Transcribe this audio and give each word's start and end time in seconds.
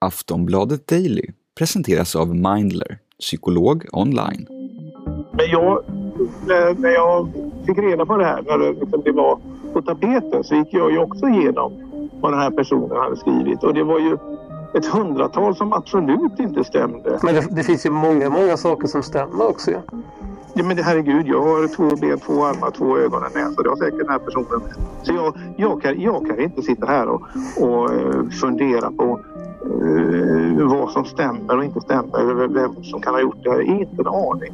Aftonbladet 0.00 0.86
Daily 0.86 1.26
presenteras 1.58 2.16
av 2.16 2.34
Mindler, 2.34 2.98
psykolog 3.20 3.86
online. 3.92 4.46
Men 5.32 5.50
jag, 5.50 5.84
när 6.78 6.90
jag 6.90 7.28
fick 7.66 7.78
reda 7.78 8.06
på 8.06 8.16
det 8.16 8.24
här, 8.24 8.42
när 8.42 8.58
det, 8.58 8.72
liksom 8.72 9.02
det 9.04 9.12
var 9.12 9.38
på 9.72 9.82
tapeten, 9.82 10.44
så 10.44 10.54
gick 10.54 10.68
jag 10.70 10.92
ju 10.92 10.98
också 10.98 11.26
igenom 11.26 11.72
vad 12.20 12.32
den 12.32 12.40
här 12.40 12.50
personen 12.50 12.96
hade 12.96 13.16
skrivit. 13.16 13.62
Och 13.62 13.74
det 13.74 13.84
var 13.84 13.98
ju 14.00 14.18
ett 14.74 14.86
hundratal 14.86 15.56
som 15.56 15.72
absolut 15.72 16.38
inte 16.38 16.64
stämde. 16.64 17.18
Men 17.22 17.34
det, 17.34 17.46
det 17.50 17.62
finns 17.62 17.86
ju 17.86 17.90
många, 17.90 18.30
många 18.30 18.56
saker 18.56 18.86
som 18.86 19.02
stämmer 19.02 19.48
också. 19.48 19.70
Ja. 19.70 19.80
Ja, 20.54 20.64
men 20.64 20.78
herregud, 20.78 21.26
jag 21.26 21.42
har 21.42 21.68
två 21.76 21.96
ben, 21.96 22.18
två 22.18 22.44
armar, 22.44 22.70
två 22.70 22.98
ögon 22.98 23.22
och 23.22 23.36
en 23.36 23.42
näsa. 23.42 23.62
Det 23.62 23.68
har 23.68 23.76
säkert 23.76 23.98
den 23.98 24.08
här 24.08 24.18
personen. 24.18 24.46
med. 24.50 24.74
Så 25.02 25.12
jag, 25.14 25.34
jag, 25.56 25.82
kan, 25.82 26.00
jag 26.00 26.26
kan 26.26 26.40
inte 26.40 26.62
sitta 26.62 26.86
här 26.86 27.08
och, 27.08 27.22
och 27.60 27.92
eh, 27.92 28.28
fundera 28.28 28.90
på 28.90 29.20
uh, 29.66 30.68
vad 30.68 30.90
som 30.90 31.04
stämmer 31.04 31.56
och 31.56 31.64
inte 31.64 31.80
stämmer. 31.80 32.20
Eller 32.20 32.48
vem 32.48 32.84
som 32.84 33.00
kan 33.00 33.14
ha 33.14 33.20
gjort 33.20 33.36
det. 33.42 33.48
Jag 33.48 33.54
har 33.54 33.62
Inte 33.62 33.96
en 33.98 34.06
aning. 34.06 34.52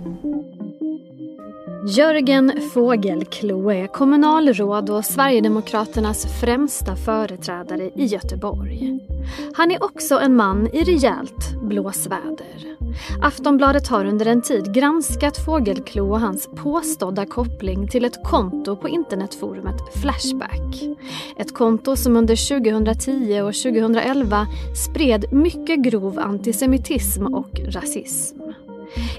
Jörgen 1.86 2.52
Fågelklo 2.74 3.70
är 3.70 3.86
kommunalråd 3.86 4.90
och 4.90 5.04
Sverigedemokraternas 5.04 6.40
främsta 6.40 6.96
företrädare 6.96 7.90
i 7.94 8.04
Göteborg. 8.04 8.98
Han 9.54 9.70
är 9.70 9.84
också 9.84 10.18
en 10.18 10.36
man 10.36 10.66
i 10.66 10.84
rejält 10.84 11.62
blåsväder. 11.62 12.73
Aftonbladet 13.22 13.88
har 13.88 14.04
under 14.04 14.26
en 14.26 14.42
tid 14.42 14.74
granskat 14.74 15.44
Fågelklo 15.44 16.10
och 16.10 16.20
hans 16.20 16.48
påstådda 16.56 17.26
koppling 17.26 17.88
till 17.88 18.04
ett 18.04 18.24
konto 18.24 18.76
på 18.76 18.88
internetforumet 18.88 19.76
Flashback. 20.02 20.82
Ett 21.38 21.54
konto 21.54 21.96
som 21.96 22.16
under 22.16 22.60
2010 22.60 23.40
och 23.40 23.54
2011 23.54 24.46
spred 24.86 25.32
mycket 25.32 25.84
grov 25.84 26.18
antisemitism 26.18 27.26
och 27.26 27.60
rasism. 27.68 28.43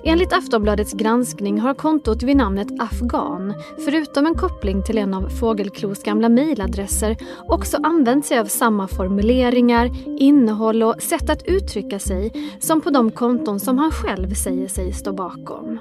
Enligt 0.04 0.34
Aftonbladets 0.34 0.94
granskning 0.94 1.59
har 1.59 1.73
kontot 1.73 2.23
vid 2.23 2.38
namnet 2.38 2.67
Afghan, 2.80 3.53
förutom 3.86 4.26
en 4.26 4.36
koppling 4.36 4.84
till 4.84 4.98
en 4.98 5.14
av 5.14 5.30
Fågelklos 5.30 6.03
gamla 6.03 6.30
mejladresser, 6.30 7.17
också 7.48 7.78
använt 7.84 8.26
sig 8.26 8.39
av 8.39 8.45
samma 8.45 8.88
formuleringar, 8.88 9.92
innehåll 10.20 10.84
och 10.84 11.02
sätt 11.02 11.30
att 11.30 11.48
uttrycka 11.48 12.00
sig 12.00 12.31
som 12.59 12.81
på 12.81 12.89
de 12.89 13.12
konton 13.12 13.59
som 13.59 13.78
han 13.78 13.92
själv 13.92 14.34
säger 14.34 14.67
sig 14.67 14.94
stå 14.94 15.14
bakom. 15.14 15.80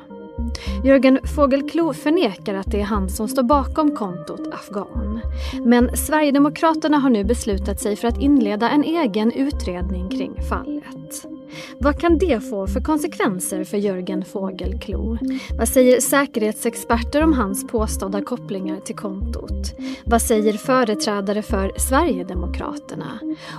Jörgen 0.84 1.18
Fågelklo 1.36 1.92
förnekar 1.92 2.54
att 2.54 2.70
det 2.70 2.80
är 2.80 2.84
han 2.84 3.08
som 3.08 3.28
står 3.28 3.42
bakom 3.42 3.96
kontot 3.96 4.54
Afghan. 4.54 5.20
Men 5.64 5.96
Sverigedemokraterna 5.96 6.98
har 6.98 7.10
nu 7.10 7.24
beslutat 7.24 7.80
sig 7.80 7.96
för 7.96 8.08
att 8.08 8.20
inleda 8.20 8.70
en 8.70 8.84
egen 8.84 9.32
utredning 9.32 10.08
kring 10.08 10.42
fallet. 10.48 11.33
Vad 11.78 12.00
kan 12.00 12.18
det 12.18 12.40
få 12.40 12.66
för 12.66 12.80
konsekvenser 12.80 13.64
för 13.64 13.76
Jörgen 13.76 14.24
Fågelklo? 14.24 15.18
Vad 15.58 15.68
säger 15.68 16.00
säkerhetsexperter 16.00 17.22
om 17.22 17.32
hans 17.32 17.66
påstådda 17.66 18.22
kopplingar 18.22 18.80
till 18.80 18.96
kontot? 18.96 19.74
Vad 20.04 20.22
säger 20.22 20.52
företrädare 20.52 21.42
för 21.42 21.72
Sverigedemokraterna? 21.76 23.18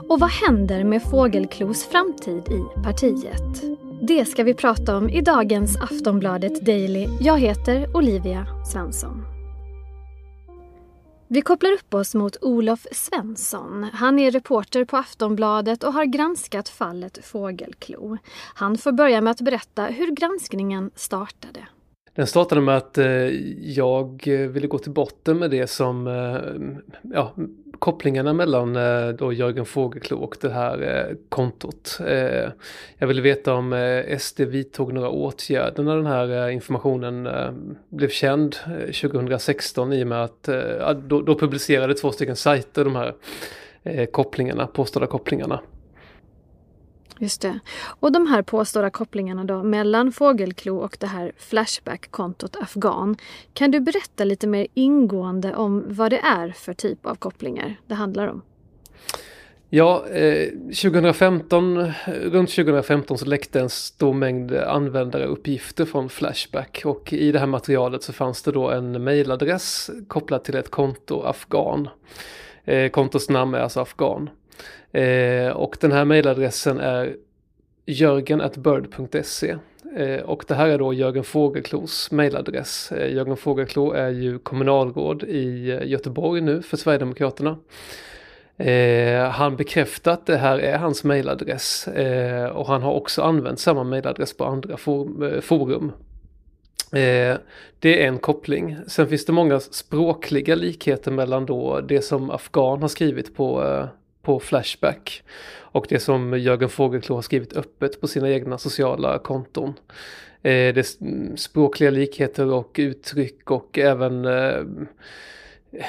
Och 0.09 0.19
vad 0.19 0.29
händer 0.29 0.83
med 0.83 1.03
Fågelklos 1.03 1.83
framtid 1.83 2.43
i 2.49 2.83
partiet? 2.83 3.63
Det 4.02 4.25
ska 4.25 4.43
vi 4.43 4.53
prata 4.53 4.97
om 4.97 5.09
i 5.09 5.21
dagens 5.21 5.77
Aftonbladet 5.77 6.65
Daily. 6.65 7.07
Jag 7.19 7.39
heter 7.39 7.95
Olivia 7.95 8.47
Svensson. 8.71 9.34
Vi 11.27 11.41
kopplar 11.41 11.71
upp 11.71 11.93
oss 11.93 12.15
mot 12.15 12.37
Olof 12.41 12.87
Svensson. 12.91 13.83
Han 13.93 14.19
är 14.19 14.31
reporter 14.31 14.85
på 14.85 14.97
Aftonbladet 14.97 15.83
och 15.83 15.93
har 15.93 16.05
granskat 16.05 16.69
fallet 16.69 17.25
Fågelklo. 17.25 18.17
Han 18.53 18.77
får 18.77 18.91
börja 18.91 19.21
med 19.21 19.31
att 19.31 19.41
berätta 19.41 19.85
hur 19.85 20.11
granskningen 20.11 20.91
startade. 20.95 21.59
Den 22.15 22.27
startade 22.27 22.61
med 22.61 22.77
att 22.77 22.97
eh, 22.97 23.05
jag 23.61 24.27
eh, 24.27 24.39
ville 24.39 24.67
gå 24.67 24.77
till 24.77 24.91
botten 24.91 25.37
med 25.39 25.52
det 25.52 25.67
som, 25.67 26.08
eh, 26.08 27.11
ja, 27.14 27.33
kopplingarna 27.80 28.33
mellan 28.33 28.75
eh, 28.75 29.08
då 29.08 29.33
Jörgen 29.33 29.65
Fågelklo 29.65 30.17
och 30.17 30.37
det 30.41 30.49
här 30.49 30.81
eh, 30.81 31.15
kontot. 31.30 31.99
Eh, 32.08 32.49
jag 32.97 33.08
ville 33.08 33.21
veta 33.21 33.53
om 33.53 33.95
SD 34.19 34.41
vidtog 34.41 34.93
några 34.93 35.09
åtgärder 35.09 35.83
när 35.83 35.95
den 35.95 36.05
här 36.05 36.49
informationen 36.49 37.30
blev 37.89 38.09
känd 38.09 38.55
2016 39.02 39.93
i 39.93 40.03
och 40.03 40.08
med 40.08 40.23
att 40.23 40.49
då, 40.95 41.21
då 41.21 41.39
publicerade 41.39 41.93
två 41.93 42.11
stycken 42.11 42.35
sajter 42.35 42.83
de 42.83 42.95
här 42.95 43.14
kopplingarna, 44.05 44.67
påstådda 44.67 45.08
kopplingarna. 45.08 45.59
Just 47.20 47.42
det. 47.42 47.59
Och 47.99 48.11
de 48.11 48.27
här 48.27 48.42
påstådda 48.42 48.89
kopplingarna 48.89 49.43
då 49.43 49.64
mellan 49.64 50.11
Fågelklo 50.11 50.77
och 50.77 50.98
det 50.99 51.08
här 51.08 51.31
Flashback-kontot 51.37 52.55
Afghan. 52.55 53.17
Kan 53.53 53.71
du 53.71 53.80
berätta 53.80 54.23
lite 54.23 54.48
mer 54.48 54.67
ingående 54.73 55.55
om 55.55 55.83
vad 55.87 56.11
det 56.11 56.20
är 56.20 56.49
för 56.49 56.73
typ 56.73 57.05
av 57.05 57.15
kopplingar 57.15 57.76
det 57.87 57.95
handlar 57.95 58.27
om? 58.27 58.42
Ja, 59.70 60.05
eh, 60.08 60.49
2015, 60.49 61.92
runt 62.05 62.49
2015 62.49 63.17
så 63.17 63.26
läckte 63.26 63.59
en 63.59 63.70
stor 63.70 64.14
mängd 64.14 64.55
användaruppgifter 64.55 65.86
från 65.86 66.09
Flashback 66.09 66.82
och 66.86 67.14
i 67.14 67.32
det 67.32 67.39
här 67.39 67.47
materialet 67.47 68.03
så 68.03 68.14
fanns 68.14 68.43
det 68.43 68.52
då 68.52 68.70
en 68.70 69.03
mailadress 69.03 69.89
kopplad 70.08 70.43
till 70.43 70.55
ett 70.55 70.71
konto 70.71 71.21
Afghan. 71.21 71.89
Eh, 72.65 72.89
kontos 72.89 73.30
namn 73.30 73.53
är 73.53 73.59
alltså 73.59 73.80
Afghan. 73.80 74.30
Eh, 74.95 75.52
och 75.52 75.78
den 75.80 75.92
här 75.92 76.06
mejladressen 76.06 76.80
är 76.80 77.16
jörgen.bird.se 77.86 79.56
eh, 79.98 80.20
och 80.20 80.45
det 80.48 80.56
här 80.56 80.67
är 80.67 80.78
då 80.78 80.94
Jörgen 80.94 81.23
Fågelklos 81.23 82.11
mejladress. 82.11 82.92
Eh, 82.92 83.14
Jörgen 83.14 83.38
Fågelklo 83.38 83.92
är 83.92 84.10
ju 84.10 84.39
kommunalråd 84.39 85.23
i 85.23 85.72
eh, 85.72 85.88
Göteborg 85.88 86.42
nu 86.42 86.61
för 86.61 86.78
Sverigedemokraterna. 86.78 87.58
Eh, 88.58 89.30
han 89.30 89.56
bekräftar 89.56 90.11
att 90.11 90.26
det 90.26 90.38
här 90.38 90.60
är 90.60 90.78
hans 90.78 91.04
mejladress 91.04 91.88
eh, 91.88 92.45
och 92.45 92.67
han 92.67 92.82
har 92.82 92.94
också 92.94 93.22
använt 93.22 93.60
samma 93.60 93.83
mejladress 93.83 94.38
på 94.38 94.45
andra 94.45 94.77
for, 94.77 95.33
eh, 95.33 95.42
forum. 95.42 95.92
Eh, 96.92 97.38
det 97.80 98.04
är 98.04 98.08
en 98.08 98.17
koppling. 98.17 98.77
Sen 98.88 99.08
finns 99.08 99.26
det 99.26 99.33
många 99.33 99.60
språkliga 99.60 100.56
likheter 100.56 101.12
mellan 101.12 101.45
då 101.45 101.82
det 101.82 102.02
som 102.02 102.32
Afghan 102.32 102.82
har 102.82 102.89
skrivit 102.89 103.36
på 103.36 103.64
eh, 103.64 103.86
på 104.25 104.39
Flashback. 104.39 105.23
Och 105.58 105.86
det 105.89 105.99
som 105.99 106.39
Jörgen 106.39 106.69
Fogelklou 106.69 107.15
har 107.15 107.21
skrivit 107.21 107.53
öppet 107.53 108.02
på 108.02 108.08
sina 108.08 108.30
egna 108.30 108.58
sociala 108.58 109.19
konton. 109.19 109.73
Eh, 110.41 110.73
det 110.73 110.77
är 110.77 111.36
språkliga 111.37 111.89
likheter 111.89 112.53
och 112.53 112.75
uttryck 112.80 113.52
och 113.52 113.80
även 113.80 114.25
eh, 114.25 114.64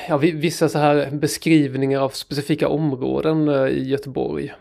ja, 0.08 0.16
vissa 0.16 0.68
så 0.68 0.78
här 0.78 1.10
beskrivningar 1.10 2.00
av 2.00 2.08
specifika 2.08 2.68
områden 2.68 3.48
eh, 3.48 3.66
i 3.66 3.88
Göteborg. 3.88 4.52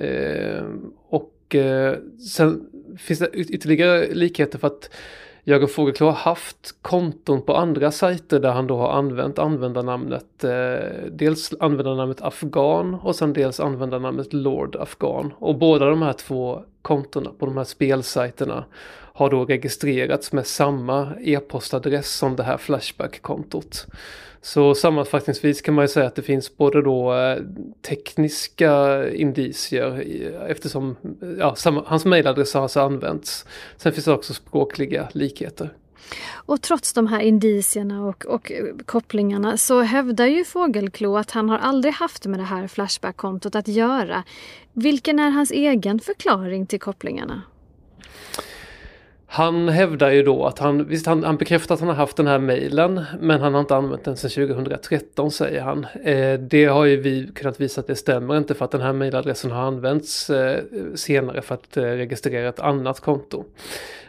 Eh, 0.00 0.64
och 1.08 1.54
eh, 1.54 1.96
sen 2.34 2.70
finns 2.98 3.18
det 3.18 3.30
ytterligare 3.34 4.14
likheter 4.14 4.58
för 4.58 4.66
att 4.66 4.90
Jörgen 5.46 5.68
Fogelklou 5.68 6.06
har 6.06 6.12
haft 6.12 6.74
konton 6.82 7.42
på 7.42 7.56
andra 7.56 7.90
sajter 7.90 8.40
där 8.40 8.52
han 8.52 8.66
då 8.66 8.76
har 8.76 8.92
använt 8.92 9.38
användarnamnet, 9.38 10.44
eh, 10.44 11.10
dels 11.10 11.54
användarnamnet 11.60 12.22
Afghan 12.22 12.94
och 12.94 13.16
sen 13.16 13.32
dels 13.32 13.60
användarnamnet 13.60 14.32
Lord 14.32 14.76
Afghan. 14.76 15.32
Och 15.38 15.58
båda 15.58 15.86
de 15.86 16.02
här 16.02 16.12
två 16.12 16.62
kontona 16.82 17.30
på 17.38 17.46
de 17.46 17.56
här 17.56 17.64
spelsajterna 17.64 18.64
har 19.16 19.30
då 19.30 19.44
registrerats 19.44 20.32
med 20.32 20.46
samma 20.46 21.12
e-postadress 21.20 22.10
som 22.14 22.36
det 22.36 22.42
här 22.42 22.56
Flashback-kontot. 22.56 23.86
Så 24.42 24.74
sammanfattningsvis 24.74 25.62
kan 25.62 25.74
man 25.74 25.84
ju 25.84 25.88
säga 25.88 26.06
att 26.06 26.14
det 26.14 26.22
finns 26.22 26.56
både 26.56 26.82
då 26.82 27.14
eh, 27.14 27.38
tekniska 27.82 29.04
indicier 29.10 30.04
eftersom 30.48 30.96
ja, 31.38 31.56
hans 31.86 32.04
mejladress 32.04 32.54
har 32.54 32.62
alltså 32.62 32.80
använts. 32.80 33.46
Sen 33.76 33.92
finns 33.92 34.04
det 34.04 34.12
också 34.12 34.34
språkliga 34.34 35.08
likheter. 35.12 35.72
Och 36.32 36.62
trots 36.62 36.92
de 36.92 37.06
här 37.06 37.20
indicierna 37.20 38.02
och, 38.04 38.26
och 38.26 38.52
eh, 38.52 38.64
kopplingarna 38.86 39.56
så 39.56 39.80
hävdar 39.80 40.26
ju 40.26 40.44
Fågelklo 40.44 41.16
att 41.16 41.30
han 41.30 41.48
har 41.48 41.58
aldrig 41.58 41.94
haft 41.94 42.26
med 42.26 42.40
det 42.40 42.44
här 42.44 42.68
Flashback-kontot 42.68 43.54
att 43.54 43.68
göra. 43.68 44.24
Vilken 44.72 45.18
är 45.18 45.30
hans 45.30 45.50
egen 45.50 46.00
förklaring 46.00 46.66
till 46.66 46.80
kopplingarna? 46.80 47.42
Han 49.34 49.68
hävdar 49.68 50.10
ju 50.10 50.22
då 50.22 50.46
att 50.46 50.58
han, 50.58 50.84
visst 50.88 51.06
han, 51.06 51.24
han 51.24 51.36
bekräftar 51.36 51.74
att 51.74 51.80
han 51.80 51.88
har 51.88 51.96
haft 51.96 52.16
den 52.16 52.26
här 52.26 52.38
mejlen 52.38 53.04
men 53.20 53.40
han 53.40 53.54
har 53.54 53.60
inte 53.60 53.76
använt 53.76 54.04
den 54.04 54.16
sedan 54.16 54.48
2013 54.48 55.30
säger 55.30 55.60
han. 55.60 55.86
Eh, 56.04 56.40
det 56.40 56.64
har 56.64 56.84
ju 56.84 56.96
vi 57.00 57.30
kunnat 57.34 57.60
visa 57.60 57.80
att 57.80 57.86
det 57.86 57.96
stämmer 57.96 58.36
inte 58.36 58.54
för 58.54 58.64
att 58.64 58.70
den 58.70 58.80
här 58.80 58.92
mejladressen 58.92 59.50
har 59.50 59.62
använts 59.62 60.30
eh, 60.30 60.62
senare 60.94 61.42
för 61.42 61.54
att 61.54 61.76
eh, 61.76 61.82
registrera 61.82 62.48
ett 62.48 62.60
annat 62.60 63.00
konto. 63.00 63.44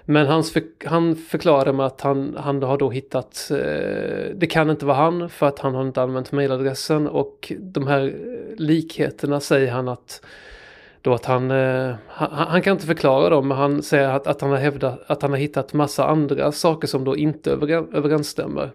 Men 0.03 0.27
hans 0.27 0.53
för, 0.53 0.63
han 0.85 1.15
förklarade 1.15 1.73
med 1.73 1.85
att 1.85 2.01
han, 2.01 2.35
han 2.39 2.63
har 2.63 2.77
då 2.77 2.89
hittat, 2.89 3.51
eh, 3.51 4.35
det 4.35 4.47
kan 4.49 4.69
inte 4.69 4.85
vara 4.85 4.97
han 4.97 5.29
för 5.29 5.47
att 5.47 5.59
han 5.59 5.75
har 5.75 5.81
inte 5.81 6.01
använt 6.01 6.31
mejladressen 6.31 7.07
och 7.07 7.53
de 7.59 7.87
här 7.87 8.03
eh, 8.05 8.55
likheterna 8.57 9.39
säger 9.39 9.71
han 9.71 9.87
att 9.87 10.21
då 11.05 11.13
att 11.13 11.25
han, 11.25 11.51
eh, 11.51 11.95
han, 12.07 12.29
han, 12.31 12.61
kan 12.61 12.73
inte 12.73 12.85
förklara 12.85 13.29
dem 13.29 13.47
men 13.47 13.57
han 13.57 13.83
säger 13.83 14.09
att, 14.09 14.27
att 14.27 14.41
han 14.41 14.49
har 14.49 14.57
hävdat 14.57 15.03
att 15.07 15.21
han 15.21 15.31
har 15.31 15.37
hittat 15.37 15.73
massa 15.73 16.07
andra 16.07 16.51
saker 16.51 16.87
som 16.87 17.03
då 17.03 17.17
inte 17.17 17.51
överensstämmer. 17.51 18.71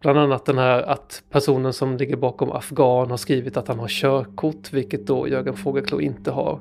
Bland 0.00 0.18
annat 0.18 0.44
den 0.44 0.58
här 0.58 0.82
att 0.82 1.22
personen 1.30 1.72
som 1.72 1.96
ligger 1.96 2.16
bakom 2.16 2.52
Afghan 2.52 3.10
har 3.10 3.16
skrivit 3.16 3.56
att 3.56 3.68
han 3.68 3.78
har 3.78 3.88
körkort, 3.88 4.72
vilket 4.72 5.06
då 5.06 5.28
Jörgen 5.28 5.56
Fogelklou 5.56 6.00
inte 6.00 6.30
har. 6.30 6.60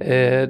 Eh, 0.00 0.48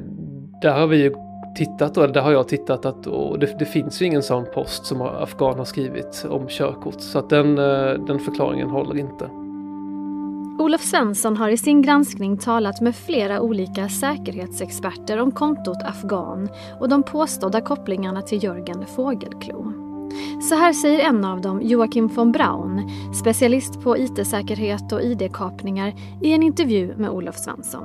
där 0.62 0.78
har 0.78 0.86
vi 0.86 0.96
ju 0.96 1.14
tittat, 1.56 1.96
och 1.96 2.12
där 2.12 2.20
har 2.20 2.32
jag 2.32 2.48
tittat 2.48 2.86
att 2.86 3.06
och 3.06 3.38
det, 3.38 3.58
det, 3.58 3.64
finns 3.64 4.02
ju 4.02 4.06
ingen 4.06 4.22
sån 4.22 4.44
post 4.54 4.86
som 4.86 5.02
Afghan 5.02 5.58
har 5.58 5.64
skrivit 5.64 6.26
om 6.30 6.48
körkort. 6.48 7.00
Så 7.00 7.18
att 7.18 7.30
den, 7.30 7.58
eh, 7.58 7.92
den 8.06 8.18
förklaringen 8.18 8.70
håller 8.70 8.98
inte. 8.98 9.47
Olof 10.58 10.80
Svensson 10.80 11.36
har 11.36 11.48
i 11.48 11.56
sin 11.56 11.82
granskning 11.82 12.36
talat 12.36 12.80
med 12.80 12.94
flera 12.94 13.40
olika 13.40 13.88
säkerhetsexperter 13.88 15.20
om 15.20 15.30
kontot 15.30 15.82
Afghan 15.84 16.48
och 16.80 16.88
de 16.88 17.02
påstådda 17.02 17.60
kopplingarna 17.60 18.22
till 18.22 18.44
Jörgen 18.44 18.86
Fågelklo. 18.96 19.72
Så 20.40 20.54
här 20.54 20.72
säger 20.72 21.08
en 21.08 21.24
av 21.24 21.40
dem, 21.40 21.60
Joakim 21.62 22.08
von 22.08 22.32
Braun, 22.32 22.88
specialist 23.22 23.84
på 23.84 23.98
IT-säkerhet 23.98 24.92
och 24.92 25.02
ID-kapningar 25.02 25.92
i 26.22 26.34
en 26.34 26.42
intervju 26.42 26.94
med 26.96 27.10
Olof 27.10 27.34
Svensson. 27.34 27.84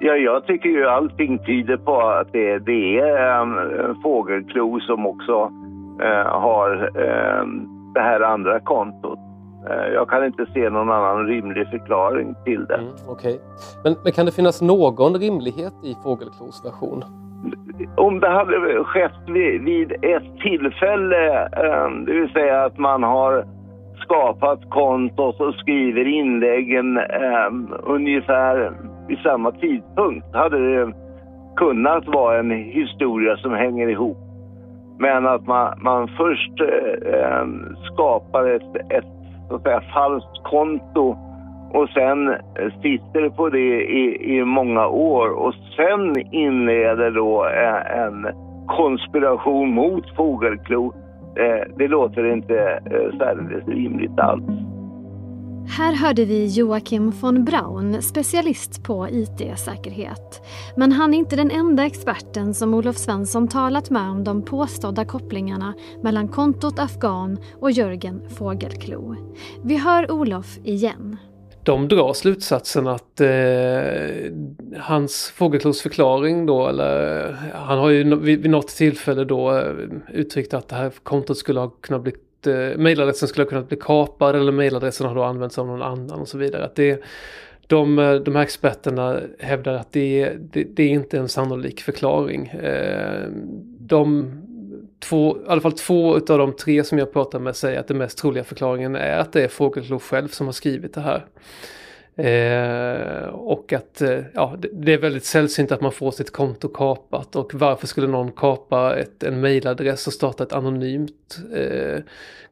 Ja, 0.00 0.16
jag 0.16 0.46
tycker 0.46 0.68
ju 0.68 0.86
allting 0.86 1.38
tyder 1.38 1.76
på 1.76 2.00
att 2.00 2.32
det, 2.32 2.58
det 2.58 2.98
är 2.98 3.42
ehm, 3.42 3.58
um, 3.58 4.02
Fågelklo 4.02 4.80
som 4.80 5.06
också 5.06 5.52
äh, 6.00 6.40
har 6.40 6.90
äh, 6.96 7.46
det 7.94 8.00
här 8.00 8.20
andra 8.20 8.60
kontot. 8.60 9.18
Uh, 9.70 9.94
jag 9.94 10.08
kan 10.08 10.24
inte 10.24 10.46
se 10.54 10.70
någon 10.70 10.90
annan 10.90 11.26
rimlig 11.26 11.68
förklaring 11.68 12.34
till 12.44 12.64
det. 12.66 12.74
Mm. 12.74 12.92
Okay. 13.08 13.38
Men, 13.84 13.96
men, 14.04 14.12
kan 14.12 14.26
det 14.26 14.32
finnas 14.32 14.62
någon 14.62 15.14
rimlighet 15.14 15.74
i 15.84 15.94
Fågelklos 16.02 16.64
version? 16.64 17.04
Om 17.96 18.20
det 18.20 18.28
hade 18.28 18.84
skett 18.84 19.20
vid, 19.26 19.64
vid 19.64 19.92
ett 19.92 20.40
tillfälle, 20.42 21.48
um, 21.86 22.04
det 22.04 22.12
vill 22.12 22.32
säga 22.32 22.64
att 22.64 22.78
man 22.78 23.02
har 23.02 23.44
skapat 24.04 24.70
kontot 24.70 25.40
och 25.40 25.54
skriver 25.54 26.06
inläggen 26.06 26.98
ungefär 27.82 28.72
vid 29.08 29.18
samma 29.18 29.52
tidpunkt 29.52 30.34
hade 30.34 30.58
det 30.58 30.92
kunnat 31.56 32.06
vara 32.06 32.38
en 32.38 32.50
historia 32.50 33.36
som 33.36 33.52
hänger 33.52 33.88
ihop. 33.88 34.18
Men 34.98 35.26
att 35.26 35.46
man, 35.46 35.78
man 35.82 36.08
först 36.08 36.60
eh, 36.60 37.46
skapar 37.92 38.46
ett, 38.46 38.92
ett 38.92 39.13
så 39.48 39.54
att 39.54 39.62
säga, 39.62 39.80
falskt 39.94 40.42
konto 40.42 41.16
och 41.72 41.88
sen 41.88 42.34
sitter 42.82 43.28
på 43.28 43.48
det 43.48 43.82
i, 43.82 44.36
i 44.36 44.44
många 44.44 44.86
år 44.86 45.28
och 45.30 45.54
sen 45.76 46.14
inleder 46.34 47.10
då 47.10 47.44
en, 47.44 48.00
en 48.00 48.26
konspiration 48.66 49.74
mot 49.74 50.16
Fågelklo. 50.16 50.94
Eh, 51.36 51.76
det 51.76 51.88
låter 51.88 52.32
inte 52.32 52.80
eh, 52.90 53.18
särdeles 53.18 53.68
rimligt 53.68 54.18
alls. 54.18 54.63
Här 55.68 55.92
hörde 55.92 56.24
vi 56.24 56.46
Joakim 56.46 57.10
von 57.10 57.44
Braun, 57.44 58.02
specialist 58.02 58.82
på 58.82 59.08
IT-säkerhet. 59.08 60.42
Men 60.76 60.92
han 60.92 61.14
är 61.14 61.18
inte 61.18 61.36
den 61.36 61.50
enda 61.50 61.86
experten 61.86 62.54
som 62.54 62.74
Olof 62.74 62.96
Svensson 62.96 63.48
talat 63.48 63.90
med 63.90 64.10
om 64.10 64.24
de 64.24 64.42
påstådda 64.42 65.04
kopplingarna 65.04 65.74
mellan 66.02 66.28
kontot 66.28 66.78
Afghan 66.78 67.38
och 67.60 67.70
Jörgen 67.70 68.30
Fågelklo. 68.30 69.16
Vi 69.62 69.76
hör 69.76 70.10
Olof 70.10 70.58
igen. 70.64 71.16
De 71.62 71.88
drar 71.88 72.12
slutsatsen 72.12 72.86
att 72.86 73.20
eh, 73.20 73.28
hans 74.80 75.32
Fågelklos 75.36 75.82
förklaring 75.82 76.46
då, 76.46 76.68
eller 76.68 77.32
han 77.54 77.78
har 77.78 77.90
ju 77.90 78.16
vid, 78.16 78.42
vid 78.42 78.50
något 78.50 78.68
tillfälle 78.68 79.24
då 79.24 79.58
eh, 79.58 79.72
uttryckt 80.12 80.54
att 80.54 80.68
det 80.68 80.76
här 80.76 80.92
kontot 81.02 81.38
skulle 81.38 81.60
ha 81.60 81.68
kunnat 81.68 82.02
bli 82.02 82.12
eh, 82.46 82.76
mailadressen 82.76 83.28
skulle 83.28 83.44
ha 83.44 83.48
kunnat 83.48 83.68
bli 83.68 83.78
kapad 83.80 84.36
eller 84.36 84.52
mailadressen 84.52 85.06
har 85.06 85.14
då 85.14 85.22
använts 85.22 85.58
av 85.58 85.66
någon 85.66 85.82
annan 85.82 86.20
och 86.20 86.28
så 86.28 86.38
vidare. 86.38 86.64
Att 86.64 86.74
det, 86.74 87.02
de, 87.66 87.98
eh, 87.98 88.14
de 88.14 88.36
här 88.36 88.42
experterna 88.42 89.20
hävdar 89.38 89.74
att 89.74 89.92
det, 89.92 90.32
det, 90.52 90.64
det 90.64 90.82
är 90.82 90.88
inte 90.88 91.18
en 91.18 91.28
sannolik 91.28 91.80
förklaring. 91.80 92.46
Eh, 92.46 93.28
de 93.78 94.30
två, 95.08 95.36
i 95.36 95.40
alla 95.46 95.60
fall 95.60 95.72
två 95.72 96.14
av 96.14 96.38
de 96.38 96.52
tre 96.52 96.84
som 96.84 96.98
jag 96.98 97.12
pratar 97.12 97.38
med 97.38 97.56
säger 97.56 97.80
att 97.80 97.88
den 97.88 97.98
mest 97.98 98.18
troliga 98.18 98.44
förklaringen 98.44 98.96
är 98.96 99.18
att 99.18 99.32
det 99.32 99.44
är 99.44 99.48
Fogelklou 99.48 99.98
själv 99.98 100.28
som 100.28 100.46
har 100.46 100.52
skrivit 100.52 100.94
det 100.94 101.00
här. 101.00 101.24
Eh, 102.16 103.28
och 103.28 103.72
att 103.72 104.02
eh, 104.02 104.20
ja, 104.34 104.56
det, 104.58 104.68
det, 104.72 104.92
är 104.92 104.98
väldigt 104.98 105.24
sällsynt 105.24 105.72
att 105.72 105.80
man 105.80 105.92
får 105.92 106.10
sitt 106.10 106.32
konto 106.32 106.68
kapat 106.68 107.36
och 107.36 107.54
varför 107.54 107.86
skulle 107.86 108.06
någon 108.06 108.32
kapa 108.32 108.96
ett, 108.96 109.22
en 109.22 109.40
mailadress 109.40 110.06
och 110.06 110.12
starta 110.12 110.44
ett 110.44 110.52
anonymt 110.52 111.38
eh, 111.54 112.02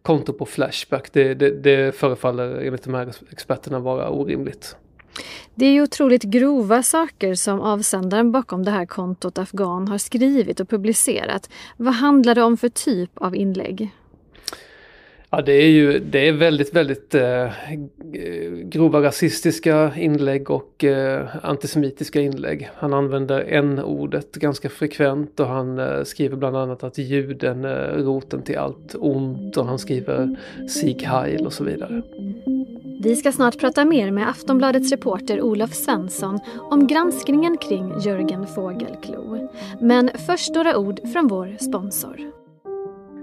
konto 0.02 0.32
på 0.32 0.46
Flashback? 0.46 1.12
Det, 1.12 1.34
det, 1.34 1.50
det 1.50 1.96
förefaller 1.96 2.60
enligt 2.60 2.82
de 2.82 2.94
här 2.94 3.12
experterna 3.30 3.78
vara 3.78 4.10
orimligt. 4.10 4.76
Det 5.54 5.66
är 5.66 5.72
ju 5.72 5.82
otroligt 5.82 6.22
grova 6.22 6.82
saker 6.82 7.34
som 7.34 7.60
avsändaren 7.60 8.32
bakom 8.32 8.64
det 8.64 8.70
här 8.70 8.86
kontot 8.86 9.38
Afghan 9.38 9.88
har 9.88 9.98
skrivit 9.98 10.60
och 10.60 10.68
publicerat. 10.68 11.50
Vad 11.76 11.94
handlar 11.94 12.34
det 12.34 12.42
om 12.42 12.56
för 12.56 12.68
typ 12.68 13.10
av 13.14 13.36
inlägg? 13.36 13.90
Ja, 15.34 15.42
det 15.42 15.52
är 15.52 15.68
ju 15.68 15.98
det 15.98 16.28
är 16.28 16.32
väldigt, 16.32 16.74
väldigt 16.74 17.14
eh, 17.14 17.50
grova 18.62 19.02
rasistiska 19.02 19.92
inlägg 19.96 20.50
och 20.50 20.84
eh, 20.84 21.26
antisemitiska 21.42 22.20
inlägg. 22.20 22.70
Han 22.74 22.92
använder 22.92 23.40
n-ordet 23.40 24.34
ganska 24.34 24.68
frekvent 24.68 25.40
och 25.40 25.46
han 25.46 25.78
eh, 25.78 26.02
skriver 26.04 26.36
bland 26.36 26.56
annat 26.56 26.84
att 26.84 26.98
juden 26.98 27.64
är 27.64 27.92
roten 27.92 28.42
till 28.42 28.58
allt 28.58 28.94
ont 28.98 29.56
och 29.56 29.66
han 29.66 29.78
skriver 29.78 30.36
Sieg 30.68 31.02
Heil 31.02 31.46
och 31.46 31.52
så 31.52 31.64
vidare. 31.64 32.02
Vi 33.02 33.16
ska 33.16 33.32
snart 33.32 33.58
prata 33.58 33.84
mer 33.84 34.10
med 34.10 34.28
Aftonbladets 34.28 34.90
reporter 34.90 35.42
Olof 35.42 35.74
Svensson 35.74 36.40
om 36.70 36.86
granskningen 36.86 37.56
kring 37.56 38.00
Jörgen 38.00 38.46
Fågelklo. 38.46 39.48
Men 39.80 40.10
först 40.26 40.54
några 40.54 40.78
ord 40.78 41.00
från 41.12 41.28
vår 41.28 41.56
sponsor. 41.60 42.41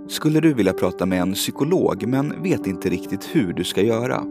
Skulle 0.09 0.39
du 0.39 0.53
vilja 0.53 0.73
prata 0.73 1.05
med 1.05 1.21
en 1.21 1.33
psykolog 1.33 2.07
men 2.07 2.43
vet 2.43 2.67
inte 2.67 2.89
riktigt 2.89 3.29
hur 3.31 3.53
du 3.53 3.63
ska 3.63 3.81
göra? 3.81 4.23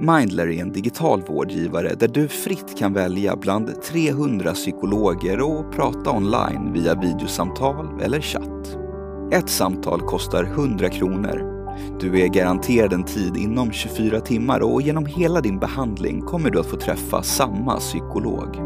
Mindler 0.00 0.48
är 0.48 0.62
en 0.62 0.72
digital 0.72 1.22
vårdgivare 1.22 1.94
där 1.94 2.08
du 2.08 2.28
fritt 2.28 2.78
kan 2.78 2.92
välja 2.92 3.36
bland 3.36 3.82
300 3.82 4.52
psykologer 4.52 5.40
och 5.40 5.72
prata 5.72 6.10
online 6.10 6.72
via 6.72 6.94
videosamtal 6.94 8.00
eller 8.02 8.20
chatt. 8.20 8.78
Ett 9.32 9.48
samtal 9.48 10.00
kostar 10.00 10.44
100 10.44 10.88
kronor. 10.88 11.52
Du 12.00 12.20
är 12.20 12.28
garanterad 12.28 12.92
en 12.92 13.04
tid 13.04 13.36
inom 13.36 13.72
24 13.72 14.20
timmar 14.20 14.60
och 14.60 14.82
genom 14.82 15.06
hela 15.06 15.40
din 15.40 15.58
behandling 15.58 16.22
kommer 16.22 16.50
du 16.50 16.60
att 16.60 16.66
få 16.66 16.76
träffa 16.76 17.22
samma 17.22 17.76
psykolog. 17.78 18.56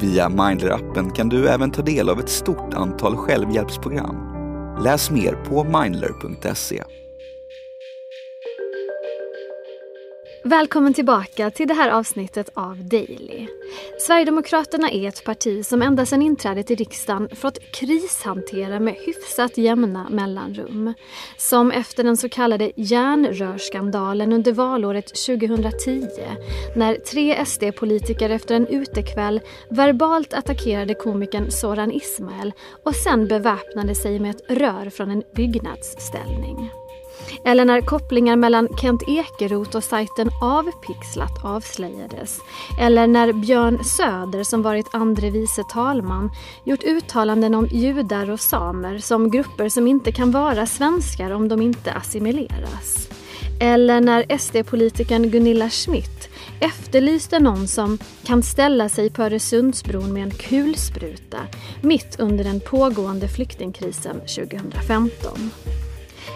Via 0.00 0.28
Mindler-appen 0.28 1.10
kan 1.10 1.28
du 1.28 1.48
även 1.48 1.70
ta 1.70 1.82
del 1.82 2.08
av 2.08 2.20
ett 2.20 2.28
stort 2.28 2.74
antal 2.74 3.16
självhjälpsprogram 3.16 4.37
Läs 4.84 5.10
mer 5.10 5.32
på 5.32 5.64
mindler.se. 5.64 6.82
Välkommen 10.48 10.94
tillbaka 10.94 11.50
till 11.50 11.68
det 11.68 11.74
här 11.74 11.90
avsnittet 11.90 12.50
av 12.54 12.84
Daily. 12.84 13.46
Sverigedemokraterna 14.00 14.90
är 14.90 15.08
ett 15.08 15.24
parti 15.24 15.66
som 15.66 15.82
ända 15.82 16.06
sedan 16.06 16.22
inträdet 16.22 16.70
i 16.70 16.74
riksdagen 16.74 17.28
fått 17.36 17.58
krishantera 17.72 18.80
med 18.80 18.94
hyfsat 18.94 19.58
jämna 19.58 20.08
mellanrum. 20.10 20.94
Som 21.36 21.70
efter 21.70 22.04
den 22.04 22.16
så 22.16 22.28
kallade 22.28 22.72
järnrörsskandalen 22.76 24.32
under 24.32 24.52
valåret 24.52 25.06
2010 25.06 26.06
när 26.76 26.94
tre 26.94 27.44
SD-politiker 27.44 28.30
efter 28.30 28.54
en 28.54 28.66
utekväll 28.66 29.40
verbalt 29.70 30.34
attackerade 30.34 30.94
komikern 30.94 31.50
Soran 31.50 31.92
Ismail 31.92 32.52
och 32.84 32.94
sen 32.94 33.28
beväpnade 33.28 33.94
sig 33.94 34.18
med 34.18 34.30
ett 34.30 34.50
rör 34.50 34.90
från 34.90 35.10
en 35.10 35.22
byggnadsställning. 35.34 36.70
Eller 37.44 37.64
när 37.64 37.80
kopplingar 37.80 38.36
mellan 38.36 38.68
Kent 38.80 39.02
Ekeroth 39.06 39.76
och 39.76 39.84
sajten 39.84 40.30
Avpixlat 40.42 41.44
avslöjades. 41.44 42.40
Eller 42.80 43.06
när 43.06 43.32
Björn 43.32 43.84
Söder, 43.84 44.44
som 44.44 44.62
varit 44.62 44.86
andre 44.92 45.30
vice 45.30 45.64
talman, 45.72 46.30
gjort 46.64 46.84
uttalanden 46.84 47.54
om 47.54 47.66
judar 47.66 48.30
och 48.30 48.40
samer 48.40 48.98
som 48.98 49.30
grupper 49.30 49.68
som 49.68 49.86
inte 49.86 50.12
kan 50.12 50.30
vara 50.30 50.66
svenskar 50.66 51.30
om 51.30 51.48
de 51.48 51.62
inte 51.62 51.92
assimileras. 51.92 53.08
Eller 53.60 54.00
när 54.00 54.38
SD-politikern 54.38 55.30
Gunilla 55.30 55.70
Schmidt 55.70 56.28
efterlyste 56.60 57.38
någon 57.38 57.68
som 57.68 57.98
kan 58.24 58.42
ställa 58.42 58.88
sig 58.88 59.10
på 59.10 59.22
Öresundsbron 59.22 60.12
med 60.12 60.22
en 60.22 60.30
kulspruta 60.30 61.38
mitt 61.82 62.20
under 62.20 62.44
den 62.44 62.60
pågående 62.60 63.28
flyktingkrisen 63.28 64.20
2015. 64.20 65.50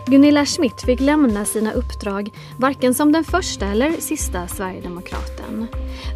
Gunilla 0.07 0.47
Schmidt 0.47 0.83
fick 0.83 1.01
lämna 1.01 1.45
sina 1.45 1.73
uppdrag 1.73 2.31
varken 2.59 2.95
som 2.95 3.13
den 3.13 3.25
första 3.25 3.67
eller 3.67 3.91
sista 3.91 4.47
Sverigedemokraten. 4.47 5.67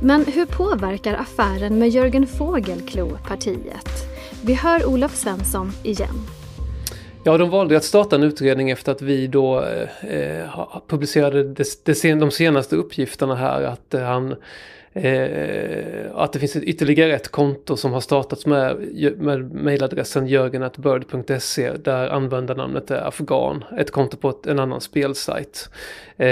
Men 0.02 0.24
hur 0.24 0.46
påverkar 0.46 1.14
affären 1.14 1.78
med 1.78 1.88
Jörgen 1.88 2.26
Fågelklo 2.26 3.18
partiet? 3.28 3.88
Vi 4.44 4.54
hör 4.54 4.86
Olof 4.86 5.14
Svensson 5.16 5.72
igen. 5.82 6.26
Ja, 7.24 7.38
de 7.38 7.50
valde 7.50 7.76
att 7.76 7.84
starta 7.84 8.16
en 8.16 8.22
utredning 8.22 8.70
efter 8.70 8.92
att 8.92 9.02
vi 9.02 9.26
då 9.26 9.64
eh, 9.64 10.42
eh 10.44 10.66
publicerade 10.88 11.54
de 12.02 12.30
senaste 12.30 12.76
uppgifterna 12.76 13.34
här 13.34 13.62
att 13.62 13.94
eh, 13.94 14.02
han 14.02 14.36
Eh, 14.96 16.06
att 16.14 16.32
det 16.32 16.38
finns 16.38 16.56
ett, 16.56 16.62
ytterligare 16.62 17.14
ett 17.14 17.28
konto 17.28 17.76
som 17.76 17.92
har 17.92 18.00
startats 18.00 18.46
med, 18.46 18.76
med 19.18 19.54
mejladressen 19.54 20.26
jörgen.bird.se 20.26 21.72
där 21.72 22.08
användarnamnet 22.08 22.90
är 22.90 23.08
afghan. 23.08 23.64
Ett 23.78 23.90
konto 23.90 24.16
på 24.16 24.30
ett, 24.30 24.46
en 24.46 24.58
annan 24.58 24.80
spelsajt. 24.80 25.70
Eh, 26.16 26.26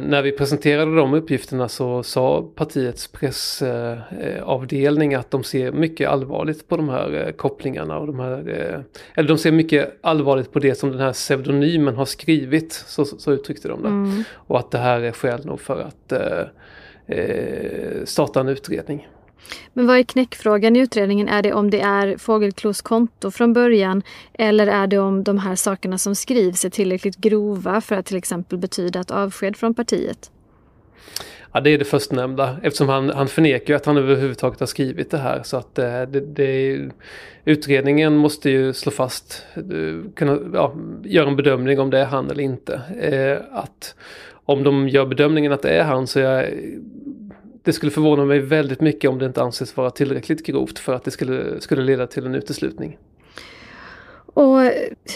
när 0.00 0.22
vi 0.22 0.32
presenterade 0.32 0.96
de 0.96 1.14
uppgifterna 1.14 1.68
så 1.68 2.02
sa 2.02 2.50
partiets 2.54 3.08
pressavdelning 3.08 5.12
eh, 5.12 5.20
att 5.20 5.30
de 5.30 5.44
ser 5.44 5.72
mycket 5.72 6.08
allvarligt 6.08 6.68
på 6.68 6.76
de 6.76 6.88
här 6.88 7.26
eh, 7.26 7.32
kopplingarna. 7.32 7.98
Och 7.98 8.06
de 8.06 8.20
här, 8.20 8.48
eh, 8.48 8.80
eller 9.14 9.28
de 9.28 9.38
ser 9.38 9.52
mycket 9.52 9.98
allvarligt 10.00 10.52
på 10.52 10.58
det 10.58 10.74
som 10.74 10.90
den 10.90 11.00
här 11.00 11.12
pseudonymen 11.12 11.96
har 11.96 12.04
skrivit. 12.04 12.72
Så, 12.72 13.04
så 13.04 13.32
uttryckte 13.32 13.68
de 13.68 13.82
det. 13.82 13.88
Mm. 13.88 14.24
Och 14.34 14.58
att 14.58 14.70
det 14.70 14.78
här 14.78 15.00
är 15.00 15.12
skäl 15.12 15.46
nog 15.46 15.60
för 15.60 15.80
att 15.80 16.12
eh, 17.10 18.04
starta 18.04 18.40
en 18.40 18.48
utredning. 18.48 19.08
Men 19.72 19.86
vad 19.86 19.98
är 19.98 20.02
knäckfrågan 20.02 20.76
i 20.76 20.78
utredningen? 20.78 21.28
Är 21.28 21.42
det 21.42 21.52
om 21.52 21.70
det 21.70 21.80
är 21.80 22.16
Fågelklos 22.16 22.82
konto 22.82 23.30
från 23.30 23.52
början 23.52 24.02
eller 24.32 24.66
är 24.66 24.86
det 24.86 24.98
om 24.98 25.24
de 25.24 25.38
här 25.38 25.56
sakerna 25.56 25.98
som 25.98 26.14
skrivs 26.14 26.64
är 26.64 26.70
tillräckligt 26.70 27.16
grova 27.16 27.80
för 27.80 27.96
att 27.96 28.06
till 28.06 28.16
exempel 28.16 28.58
betyda 28.58 29.00
ett 29.00 29.10
avsked 29.10 29.56
från 29.56 29.74
partiet? 29.74 30.30
Ja, 31.52 31.60
det 31.60 31.70
är 31.70 31.78
det 31.78 31.84
förstnämnda 31.84 32.56
eftersom 32.62 32.88
han, 32.88 33.10
han 33.10 33.28
förnekar 33.28 33.74
att 33.74 33.86
han 33.86 33.96
överhuvudtaget 33.96 34.60
har 34.60 34.66
skrivit 34.66 35.10
det 35.10 35.18
här. 35.18 35.42
Så 35.42 35.56
att 35.56 35.78
eh, 35.78 36.02
det, 36.02 36.20
det, 36.20 36.80
utredningen 37.44 38.16
måste 38.16 38.50
ju 38.50 38.72
slå 38.72 38.92
fast, 38.92 39.46
eh, 39.56 40.12
kunna 40.14 40.38
ja, 40.54 40.74
göra 41.04 41.28
en 41.28 41.36
bedömning 41.36 41.80
om 41.80 41.90
det 41.90 41.98
är 41.98 42.04
han 42.04 42.30
eller 42.30 42.42
inte. 42.42 42.80
Eh, 43.00 43.58
att 43.58 43.94
om 44.50 44.62
de 44.62 44.88
gör 44.88 45.06
bedömningen 45.06 45.52
att 45.52 45.62
det 45.62 45.70
är 45.70 45.84
han 45.84 46.06
så 46.06 46.18
jag, 46.18 46.46
det 47.62 47.72
skulle 47.72 47.92
förvåna 47.92 48.24
mig 48.24 48.38
väldigt 48.38 48.80
mycket 48.80 49.10
om 49.10 49.18
det 49.18 49.26
inte 49.26 49.42
anses 49.42 49.76
vara 49.76 49.90
tillräckligt 49.90 50.46
grovt 50.46 50.78
för 50.78 50.94
att 50.94 51.04
det 51.04 51.10
skulle, 51.10 51.60
skulle 51.60 51.82
leda 51.82 52.06
till 52.06 52.26
en 52.26 52.34
uteslutning. 52.34 52.98
Och 54.34 54.58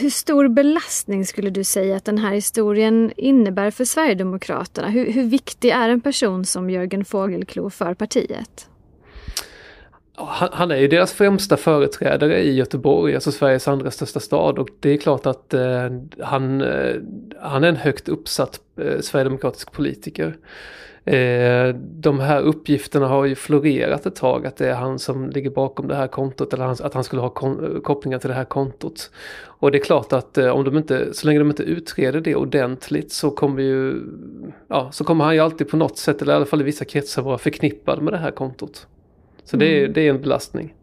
hur 0.01 0.11
stor 0.11 0.49
belastning 0.49 1.27
skulle 1.27 1.51
du 1.51 1.65
säga 1.65 1.97
att 1.97 2.05
den 2.05 2.19
här 2.19 2.35
historien 2.35 3.13
innebär 3.17 3.71
för 3.71 3.85
Sverigedemokraterna? 3.85 4.89
Hur, 4.89 5.13
hur 5.13 5.25
viktig 5.25 5.71
är 5.71 5.89
en 5.89 6.01
person 6.01 6.45
som 6.45 6.71
Jörgen 6.71 7.05
Fågelklo 7.05 7.71
för 7.71 7.95
partiet? 7.95 8.69
Han, 10.17 10.49
han, 10.53 10.71
är 10.71 10.77
ju 10.77 10.89
deras 10.89 11.13
främsta 11.13 11.57
företrädare 11.57 12.43
i 12.43 12.55
Göteborg, 12.55 13.15
alltså 13.15 13.33
Sveriges 13.33 13.69
andra 13.69 13.91
största 13.91 14.21
stad. 14.21 14.59
Och 14.59 14.69
det 14.81 14.91
är 14.91 14.97
klart 14.97 15.27
att 15.27 15.55
eh, 15.55 15.91
han, 16.21 16.61
eh, 16.61 16.95
han 17.41 17.65
är 17.65 17.69
en 17.69 17.77
högt 17.77 18.09
uppsatt 18.09 18.61
eh, 18.77 19.01
sverigedemokratisk 19.01 19.73
politiker. 19.73 20.37
Eh, 21.07 21.75
de 21.79 22.21
här 22.21 22.41
uppgifterna 22.41 23.07
har 23.09 23.25
ju 23.25 23.35
florerat 23.35 24.07
ett 24.07 24.17
tag 24.17 24.47
att 24.47 24.57
det 24.57 24.69
är 24.69 24.75
han 24.75 24.99
som 24.99 25.31
ligger 25.31 25.51
bakom 25.51 25.89
det 25.89 25.95
här 25.95 26.07
kontot 26.07 26.53
eller 26.53 26.87
att 26.87 26.95
han 26.95 27.05
skulle 27.05 27.23
ha 27.23 27.31
kopplingar 27.83 28.19
till 28.19 28.29
det 28.29 28.35
här 28.35 28.45
kontot. 28.45 29.11
Och 29.45 29.71
det 29.71 29.79
är 29.79 29.83
klart 29.83 30.13
att 30.13 30.39
eh, 30.39 30.49
om 30.49 30.65
de 30.65 30.77
inte, 30.77 31.15
så 31.15 31.27
länge 31.27 31.39
de 31.39 31.51
inte 31.51 31.63
utreder 31.63 32.21
det 32.21 32.35
ordentligt 32.35 33.13
så 33.13 33.31
kommer 33.31 33.63
ju, 33.63 34.03
ja, 34.69 34.93
så 34.93 35.05
kommer 35.05 35.25
han 35.25 35.35
ju 35.35 35.41
alltid 35.41 35.69
på 35.69 35.77
något 35.77 35.99
sätt, 35.99 36.23
eller 36.23 36.33
i 36.33 36.37
alla 36.37 36.47
fall 36.47 36.61
i 36.61 36.65
vissa 36.65 36.85
kretsar, 36.85 37.23
vara 37.23 37.39
förknippad 37.39 38.03
med 38.03 38.13
det 38.13 38.19
här 38.19 38.31
kontot. 38.31 38.87
Så 39.45 39.57
det, 39.57 39.67
är, 39.67 39.81
mm. 39.81 39.93
det 39.93 40.01
är 40.01 40.11
en 40.11 40.21
belastning. 40.21 40.75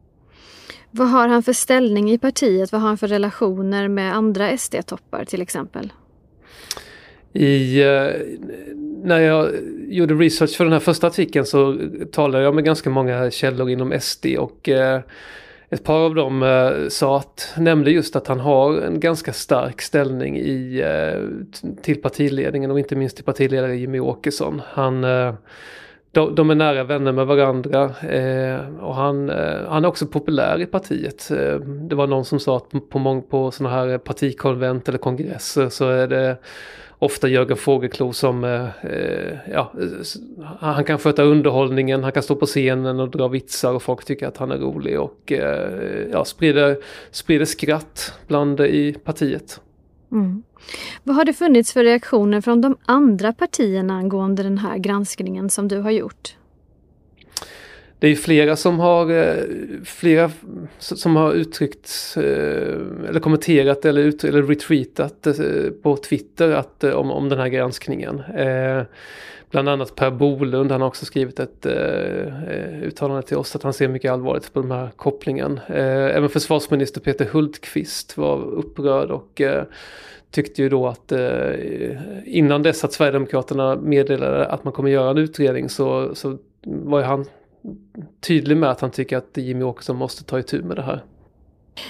Vad 0.91 1.09
har 1.09 1.27
han 1.27 1.43
för 1.43 1.53
ställning 1.53 2.11
i 2.11 2.17
partiet? 2.17 2.71
Vad 2.71 2.81
har 2.81 2.87
han 2.87 2.97
för 2.97 3.07
relationer 3.07 3.87
med 3.87 4.15
andra 4.15 4.57
SD-toppar 4.57 5.25
till 5.25 5.41
exempel? 5.41 5.93
I, 7.33 7.81
eh, 7.81 8.11
när 9.03 9.19
jag 9.19 9.51
gjorde 9.87 10.13
research 10.13 10.57
för 10.57 10.63
den 10.63 10.73
här 10.73 10.79
första 10.79 11.07
artikeln 11.07 11.45
så 11.45 11.77
talade 12.11 12.43
jag 12.43 12.55
med 12.55 12.63
ganska 12.63 12.89
många 12.89 13.31
källor 13.31 13.69
inom 13.69 13.99
SD 13.99 14.25
och 14.37 14.69
eh, 14.69 15.01
ett 15.69 15.83
par 15.83 15.99
av 15.99 16.15
dem 16.15 16.43
eh, 16.43 16.87
sa 16.89 17.17
att, 17.17 17.53
nämnde 17.57 17.91
just 17.91 18.15
att 18.15 18.27
han 18.27 18.39
har 18.39 18.81
en 18.81 18.99
ganska 18.99 19.33
stark 19.33 19.81
ställning 19.81 20.37
i, 20.37 20.81
eh, 20.85 21.21
till 21.81 22.01
partiledningen 22.01 22.71
och 22.71 22.79
inte 22.79 22.95
minst 22.95 23.15
till 23.15 23.25
partiledare 23.25 23.75
Jimmy 23.75 23.99
Åkesson. 23.99 24.61
Han 24.65 25.03
eh, 25.03 25.33
de, 26.11 26.35
de, 26.35 26.49
är 26.49 26.55
nära 26.55 26.83
vänner 26.83 27.11
med 27.11 27.27
varandra 27.27 27.83
eh, 28.09 28.77
och 28.79 28.95
han, 28.95 29.29
eh, 29.29 29.67
han 29.67 29.85
är 29.85 29.87
också 29.87 30.05
populär 30.05 30.61
i 30.61 30.65
partiet. 30.65 31.31
Eh, 31.31 31.55
det 31.59 31.95
var 31.95 32.07
någon 32.07 32.25
som 32.25 32.39
sa 32.39 32.57
att 32.57 32.69
på, 32.69 32.79
på, 32.79 33.21
på 33.21 33.51
sådana 33.51 33.75
här 33.75 33.97
partikonvent 33.97 34.89
eller 34.89 34.97
kongresser 34.97 35.69
så 35.69 35.89
är 35.89 36.07
det 36.07 36.37
ofta 37.01 37.27
Jörgen 37.27 37.57
Fogelklou 37.57 38.13
som, 38.13 38.43
eh, 38.43 38.85
eh 38.85 39.37
ja, 39.51 39.73
han 40.59 40.83
kan 40.83 40.99
sköta 40.99 41.23
underhållningen, 41.23 42.03
han 42.03 42.11
kan 42.11 42.23
stå 42.23 42.35
på 42.35 42.45
scenen 42.45 42.99
och 42.99 43.11
dra 43.11 43.27
vitsar 43.27 43.73
och 43.73 43.83
folk 43.83 44.05
tycker 44.05 44.27
att 44.27 44.37
han 44.37 44.51
är 44.51 44.57
rolig 44.57 44.99
och 44.99 45.31
eh, 45.31 46.07
ja, 46.11 46.25
sprider, 46.25 46.77
sprider 47.11 47.45
skratt 47.45 48.13
bland 48.27 48.59
eh, 48.59 48.65
i 48.65 48.95
partiet. 49.03 49.61
Mm. 50.11 50.43
Vad 51.03 51.15
har 51.15 51.25
det 51.25 51.33
funnits 51.33 51.73
för 51.73 51.83
reaktioner 51.83 52.41
från 52.41 52.61
de 52.61 52.77
andra 52.85 53.33
partierna 53.33 53.93
angående 53.93 54.43
den 54.43 54.57
här 54.57 54.77
granskningen 54.77 55.49
som 55.49 55.67
du 55.67 55.77
har 55.77 55.91
gjort? 55.91 56.35
Det 58.01 58.07
är 58.07 58.15
flera 58.15 58.55
som 58.55 58.79
har, 58.79 59.11
eh, 59.11 59.43
flera 59.85 60.31
som 60.79 61.15
har 61.15 61.33
uttryckt 61.33 62.13
eh, 62.17 62.23
eller 63.09 63.19
kommenterat 63.19 63.85
eller, 63.85 64.01
ut, 64.01 64.23
eller 64.23 64.43
retweetat 64.43 65.27
eh, 65.27 65.35
på 65.83 65.97
Twitter 65.97 66.51
att, 66.51 66.83
om, 66.83 67.11
om 67.11 67.29
den 67.29 67.39
här 67.39 67.47
granskningen. 67.47 68.21
Bland 69.49 69.69
annat 69.69 69.95
Per 69.95 70.11
Bolund, 70.11 70.71
han 70.71 70.81
har 70.81 70.87
också 70.87 71.05
skrivit 71.05 71.39
ett 71.39 71.65
uttalande 72.83 73.21
till 73.21 73.37
oss 73.37 73.55
att 73.55 73.63
han 73.63 73.73
ser 73.73 73.87
mycket 73.87 74.11
allvarligt 74.11 74.53
på 74.53 74.61
den 74.61 74.71
här 74.71 74.89
kopplingen. 74.95 75.59
även 75.67 76.29
försvarsminister 76.29 77.01
Peter 77.01 77.25
Hultqvist 77.25 78.17
var 78.17 78.41
upprörd 78.41 79.11
och 79.11 79.41
tyckte 80.31 80.61
ju 80.61 80.69
då 80.69 80.87
att 80.87 81.11
innan 82.25 82.63
dess 82.63 82.83
att 82.83 82.93
Sverigedemokraterna 82.93 83.75
meddelade 83.75 84.45
att 84.45 84.63
man 84.63 84.73
kommer 84.73 84.89
göra 84.89 85.09
en 85.09 85.17
utredning 85.17 85.69
så, 85.69 86.15
så 86.15 86.37
var 86.63 86.99
ju 86.99 87.05
han 87.05 87.25
tydlig 88.19 88.57
med 88.57 88.69
att 88.69 88.81
han 88.81 88.91
tycker 88.91 89.17
att 89.17 89.37
Jimmy 89.37 89.63
Åkesson 89.63 89.95
måste 89.95 90.23
ta 90.23 90.39
itu 90.39 90.63
med 90.63 90.75
det 90.75 90.81
här. 90.81 91.03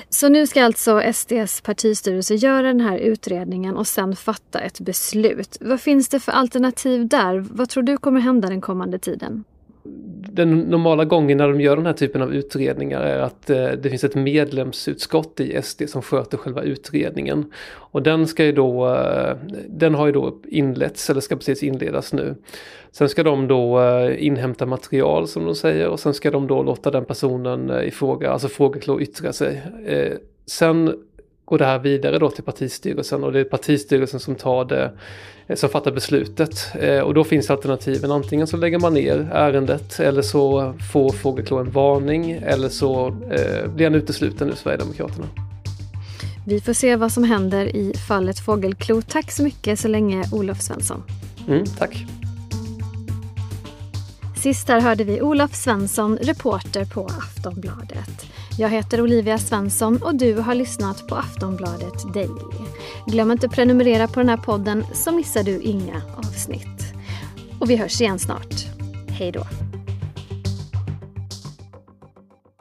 Så 0.10 0.30
nu 0.30 0.48
ska 0.48 0.64
alltså 0.64 1.02
SDs 1.14 1.62
partistyrelse 1.62 2.36
göra 2.36 2.62
den 2.68 2.80
här 2.80 2.98
utredningen 2.98 3.78
och 3.78 3.88
sen 3.88 4.16
fatta 4.16 4.60
ett 4.60 4.80
beslut. 4.80 5.58
Vad 5.62 5.82
finns 5.82 6.10
det 6.10 6.20
för 6.20 6.32
alternativ 6.32 7.08
där? 7.08 7.40
Vad 7.40 7.70
tror 7.70 7.84
du 7.84 7.98
kommer 7.98 8.20
hända 8.20 8.48
den 8.50 8.62
kommande 8.62 9.00
tiden? 9.00 9.44
Den 10.34 10.60
normala 10.60 11.06
gången 11.06 11.38
när 11.38 11.48
de 11.48 11.62
gör 11.62 11.76
den 11.76 11.86
här 11.86 11.94
typen 11.94 12.22
av 12.22 12.34
utredningar 12.34 13.02
är 13.02 13.20
att 13.20 13.50
eh, 13.50 13.68
det 13.68 13.90
finns 13.90 14.04
ett 14.04 14.16
medlemsutskott 14.16 15.40
i 15.40 15.62
SD 15.62 15.82
som 15.88 16.02
sköter 16.02 16.38
själva 16.38 16.62
utredningen. 16.62 17.52
Och 17.74 18.04
den 18.04 18.28
ska 18.28 18.46
ju 18.46 18.52
då, 18.52 18.96
eh, 18.96 19.36
den 19.68 19.96
har 19.96 20.06
ju 20.06 20.12
då 20.12 20.38
inletts 20.48 21.10
eller 21.10 21.22
ska 21.22 21.36
precis 21.36 21.64
inledas 21.64 22.14
nu. 22.14 22.36
Sen 22.92 23.10
ska 23.10 23.24
de 23.24 23.48
då 23.48 23.82
eh, 23.82 24.26
inhämta 24.26 24.66
material 24.66 25.28
som 25.28 25.46
de 25.46 25.56
säger 25.56 25.88
och 25.88 26.00
sen 26.00 26.14
ska 26.14 26.32
de 26.32 26.48
då 26.48 26.64
låta 26.64 26.92
den 26.92 27.06
personen 27.06 27.84
i 27.84 27.92
fråga, 27.92 28.32
alltså 28.32 28.48
frågeklå 28.48 29.02
yttra 29.02 29.34
sig. 29.34 29.62
Sen 30.46 30.94
går 31.52 31.58
det 31.58 31.66
här 31.66 31.80
vidare 31.80 32.20
då 32.20 32.30
till 32.30 32.44
partistyrelsen 32.44 33.24
och 33.24 33.32
det 33.32 33.40
är 33.40 33.44
partistyrelsen 33.44 34.20
som 34.20 34.36
tar 34.36 34.66
det 34.66 34.92
Eh, 35.52 35.56
som 35.56 35.70
fattar 35.70 35.92
beslutet. 35.92 36.68
Eh, 36.80 37.00
och 37.00 37.14
då 37.14 37.24
finns 37.24 37.50
alternativen. 37.50 38.12
Antingen 38.12 38.48
så 38.48 38.58
lägger 38.58 38.80
man 38.80 38.94
ner 38.94 39.30
ärendet 39.34 40.00
eller 40.00 40.22
så 40.22 40.74
får 40.94 41.12
Fågelklå 41.12 41.58
en 41.58 41.72
varning 41.72 42.32
eller 42.32 42.70
så 42.70 43.08
eh, 43.08 43.72
blir 43.72 43.86
han 43.86 43.96
utesluten 43.96 44.50
ur 44.50 44.56
Sverigedemokraterna. 44.56 45.28
Vi 46.48 46.62
får 46.62 46.74
se 46.74 46.96
vad 46.96 47.12
som 47.12 47.24
händer 47.24 47.76
i 47.76 47.94
fallet 48.08 48.40
Fågelklo. 48.40 49.02
Tack 49.02 49.32
så 49.32 49.44
mycket 49.44 49.80
så 49.80 49.88
länge 49.88 50.24
Olof 50.32 50.62
Svensson. 50.62 51.04
Mm, 51.48 51.66
tack. 51.78 52.06
Sist 54.42 54.68
här 54.68 54.82
hörde 54.82 55.04
vi 55.04 55.22
Olof 55.22 55.56
Svensson, 55.56 56.18
reporter 56.18 56.86
på 56.86 57.06
Aftonbladet. 57.06 58.31
Jag 58.58 58.70
heter 58.70 59.02
Olivia 59.02 59.38
Svensson 59.38 60.04
och 60.04 60.16
du 60.16 60.34
har 60.34 60.56
lyssnat 60.56 61.08
på 61.08 61.16
Aftonbladet 61.16 62.14
Daily. 62.14 62.68
Glöm 63.08 63.32
inte 63.32 63.48
att 63.48 63.54
prenumerera 63.54 64.08
på 64.08 64.20
den 64.20 64.30
här 64.30 64.38
podden 64.38 64.86
så 64.94 65.12
missar 65.12 65.44
du 65.44 65.62
inga 65.62 66.02
avsnitt. 66.18 66.94
Och 67.60 67.70
vi 67.70 67.76
hörs 67.76 68.02
igen 68.02 68.20
snart. 68.20 68.54
Hej 69.08 69.32
då. 69.32 69.44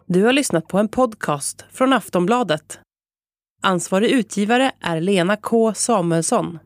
Du 0.07 0.25
har 0.25 0.33
lyssnat 0.33 0.69
på 0.69 0.79
en 0.79 0.89
podcast 0.89 1.65
från 1.73 1.93
Aftonbladet. 1.93 2.81
Ansvarig 3.63 4.11
utgivare 4.11 4.73
är 4.81 5.01
Lena 5.01 5.37
K 5.37 5.75
Samuelsson. 5.75 6.59